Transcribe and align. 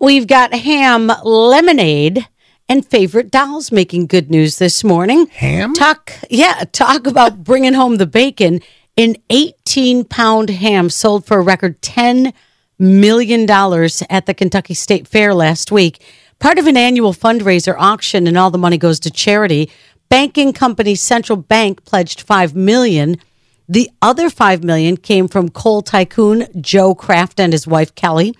We've 0.00 0.28
got 0.28 0.54
ham, 0.54 1.10
lemonade, 1.24 2.28
and 2.68 2.86
favorite 2.86 3.32
dolls 3.32 3.72
making 3.72 4.06
good 4.06 4.30
news 4.30 4.58
this 4.58 4.84
morning. 4.84 5.26
Ham? 5.26 5.74
Talk, 5.74 6.12
yeah, 6.30 6.62
talk 6.70 7.08
about 7.08 7.42
bringing 7.42 7.74
home 7.74 7.96
the 7.96 8.06
bacon. 8.06 8.60
An 8.96 9.16
18 9.28 10.04
pound 10.04 10.50
ham 10.50 10.88
sold 10.88 11.26
for 11.26 11.38
a 11.38 11.42
record 11.42 11.82
$10 11.82 12.32
million 12.78 13.50
at 13.50 14.26
the 14.26 14.34
Kentucky 14.36 14.74
State 14.74 15.08
Fair 15.08 15.34
last 15.34 15.72
week. 15.72 16.00
Part 16.38 16.58
of 16.58 16.68
an 16.68 16.76
annual 16.76 17.12
fundraiser 17.12 17.74
auction, 17.76 18.28
and 18.28 18.38
all 18.38 18.52
the 18.52 18.58
money 18.58 18.78
goes 18.78 19.00
to 19.00 19.10
charity. 19.10 19.68
Banking 20.08 20.52
company 20.52 20.94
Central 20.94 21.36
Bank 21.36 21.84
pledged 21.84 22.20
5 22.20 22.54
million. 22.54 23.16
The 23.68 23.90
other 24.00 24.30
5 24.30 24.62
million 24.62 24.96
came 24.96 25.26
from 25.26 25.48
coal 25.48 25.82
tycoon 25.82 26.46
Joe 26.60 26.94
Craft 26.94 27.40
and 27.40 27.52
his 27.52 27.66
wife 27.66 27.96
Kelly. 27.96 28.36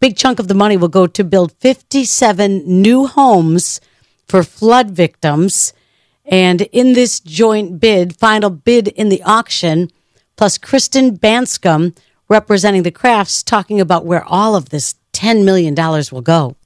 Big 0.00 0.16
chunk 0.16 0.38
of 0.38 0.48
the 0.48 0.54
money 0.54 0.76
will 0.76 0.88
go 0.88 1.06
to 1.06 1.24
build 1.24 1.52
57 1.60 2.62
new 2.66 3.06
homes 3.06 3.80
for 4.28 4.42
flood 4.42 4.90
victims. 4.90 5.72
And 6.26 6.62
in 6.72 6.92
this 6.94 7.20
joint 7.20 7.80
bid, 7.80 8.16
final 8.16 8.50
bid 8.50 8.88
in 8.88 9.08
the 9.08 9.22
auction, 9.22 9.90
plus 10.36 10.58
Kristen 10.58 11.16
Banscombe 11.18 11.96
representing 12.28 12.82
the 12.82 12.90
Crafts, 12.90 13.42
talking 13.42 13.80
about 13.80 14.06
where 14.06 14.24
all 14.24 14.56
of 14.56 14.70
this 14.70 14.94
$10 15.12 15.44
million 15.44 15.74
will 16.10 16.22
go. 16.22 16.56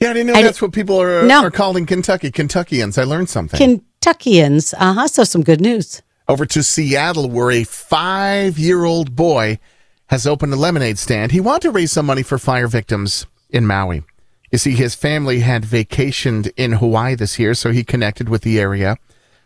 Yeah, 0.00 0.10
I 0.10 0.12
didn't 0.12 0.28
know 0.28 0.34
I 0.34 0.42
that's 0.42 0.62
what 0.62 0.72
people 0.72 1.00
are, 1.00 1.24
No. 1.24 1.42
are 1.42 1.50
called 1.50 1.76
in 1.76 1.84
Kentucky. 1.86 2.30
Kentuckians. 2.30 2.96
I 2.96 3.02
learned 3.04 3.28
something. 3.28 3.58
Kentuckians, 3.58 4.72
uh 4.74 4.92
huh. 4.92 5.08
So 5.08 5.24
some 5.24 5.42
good 5.42 5.60
news. 5.60 6.02
Over 6.28 6.46
to 6.46 6.62
Seattle, 6.62 7.28
where 7.28 7.50
a 7.50 7.64
five 7.64 8.58
year 8.58 8.84
old 8.84 9.16
boy 9.16 9.58
has 10.08 10.26
opened 10.26 10.52
a 10.52 10.56
lemonade 10.56 10.98
stand. 10.98 11.32
He 11.32 11.40
wanted 11.40 11.62
to 11.62 11.70
raise 11.70 11.92
some 11.92 12.06
money 12.06 12.22
for 12.22 12.38
fire 12.38 12.66
victims 12.66 13.26
in 13.50 13.66
Maui. 13.66 14.02
You 14.50 14.58
see, 14.58 14.74
his 14.74 14.94
family 14.94 15.40
had 15.40 15.62
vacationed 15.62 16.50
in 16.56 16.72
Hawaii 16.72 17.14
this 17.14 17.38
year, 17.38 17.54
so 17.54 17.70
he 17.70 17.84
connected 17.84 18.28
with 18.28 18.42
the 18.42 18.58
area, 18.58 18.96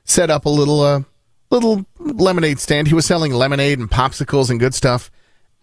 set 0.04 0.30
up 0.30 0.44
a 0.44 0.48
little, 0.48 0.80
uh, 0.80 1.02
little 1.50 1.84
lemonade 1.98 2.60
stand. 2.60 2.86
He 2.86 2.94
was 2.94 3.06
selling 3.06 3.32
lemonade 3.32 3.80
and 3.80 3.90
popsicles 3.90 4.48
and 4.48 4.60
good 4.60 4.74
stuff. 4.74 5.10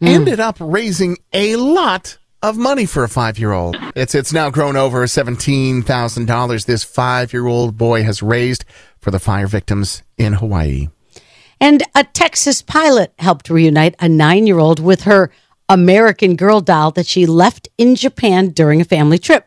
Ended 0.02 0.40
up 0.40 0.58
raising 0.60 1.18
a 1.34 1.56
lot 1.58 2.18
of 2.42 2.58
money 2.58 2.86
for 2.86 3.04
a 3.04 3.10
five 3.10 3.38
year 3.38 3.52
old. 3.52 3.76
It's 3.96 4.16
it's 4.16 4.32
now 4.32 4.50
grown 4.50 4.78
over 4.78 5.06
seventeen 5.08 5.82
thousand 5.82 6.26
dollars. 6.26 6.66
This 6.66 6.86
five 6.86 7.34
year 7.34 7.48
old 7.48 7.78
boy 7.78 8.04
has 8.04 8.24
raised 8.24 8.64
for 9.00 9.12
the 9.12 9.20
fire 9.20 9.48
victims 9.48 10.04
in 10.18 10.34
Hawaii. 10.34 10.88
And 11.62 11.84
a 11.94 12.04
Texas 12.04 12.62
pilot 12.62 13.14
helped 13.20 13.50
reunite 13.50 13.96
a 14.00 14.08
nine 14.08 14.48
year 14.48 14.60
old 14.60 14.80
with 14.80 15.04
her 15.04 15.32
American 15.68 16.36
Girl 16.36 16.62
doll 16.62 16.92
that 16.92 17.06
she 17.06 17.26
left 17.26 17.68
in 17.78 17.96
Japan 17.96 18.50
during 18.50 18.82
a 18.82 18.86
family 18.86 19.20
trip. 19.20 19.46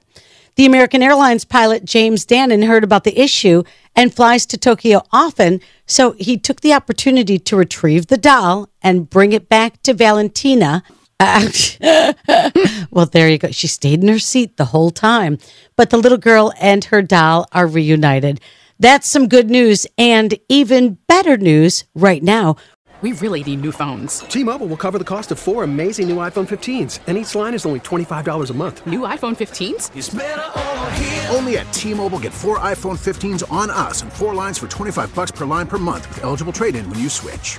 The 0.57 0.67
American 0.67 1.03
Airlines 1.03 1.47
pilot 1.47 1.85
James 1.85 2.27
Dannon 2.27 2.67
heard 2.67 2.85
about 2.85 3.05
the 3.05 3.19
issue 3.19 3.63
and 3.97 4.15
flies 4.15 4.45
to 4.47 4.59
Tokyo 4.59 5.03
often, 5.11 5.61
so 5.87 6.13
he 6.13 6.37
took 6.37 6.61
the 6.61 6.75
opportunity 6.75 7.39
to 7.39 7.57
retrieve 7.57 8.09
the 8.09 8.19
doll 8.19 8.69
and 8.83 9.09
bring 9.09 9.33
it 9.33 9.49
back 9.49 9.83
to 9.83 9.95
Valentina. 9.95 10.83
Well, 12.91 13.07
there 13.07 13.29
you 13.29 13.39
go. 13.39 13.51
She 13.51 13.69
stayed 13.69 14.03
in 14.03 14.09
her 14.09 14.19
seat 14.19 14.59
the 14.59 14.67
whole 14.67 14.91
time. 14.91 15.39
But 15.77 15.89
the 15.89 15.97
little 15.97 16.19
girl 16.19 16.53
and 16.61 16.85
her 16.87 17.01
doll 17.01 17.47
are 17.53 17.67
reunited. 17.67 18.41
That's 18.83 19.07
some 19.07 19.29
good 19.29 19.49
news. 19.49 19.87
And 19.97 20.35
even 20.49 20.99
better 21.07 21.37
news 21.37 21.85
right 21.95 22.21
now. 22.21 22.57
We 23.01 23.13
really 23.13 23.45
need 23.45 23.61
new 23.61 23.73
phones. 23.73 24.21
T-Mobile 24.21 24.67
will 24.67 24.77
cover 24.77 24.99
the 24.99 25.05
cost 25.05 25.33
of 25.33 25.39
four 25.39 25.65
amazing 25.65 26.09
new 26.09 26.17
iPhone 26.19 26.49
15s, 26.49 27.01
and 27.09 27.19
each 27.19 27.35
line 27.35 27.53
is 27.53 27.67
only 27.67 27.81
$25 27.81 28.51
a 28.51 28.55
month. 28.55 28.87
New 28.87 29.01
iPhone 29.01 29.37
15s? 29.37 31.35
Only 31.35 31.59
at 31.59 31.73
T-Mobile 31.73 32.21
get 32.21 32.33
four 32.33 32.61
iPhone 32.61 32.97
15s 32.97 33.43
on 33.51 33.71
us 33.71 34.03
and 34.03 34.13
four 34.13 34.35
lines 34.37 34.59
for 34.59 34.69
25 34.69 35.13
bucks 35.17 35.33
per 35.33 35.47
line 35.47 35.67
per 35.67 35.79
month 35.79 36.09
with 36.09 36.23
eligible 36.23 36.53
trade-in 36.53 36.89
when 36.91 37.01
you 37.01 37.09
switch. 37.09 37.59